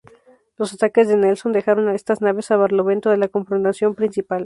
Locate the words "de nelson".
1.07-1.51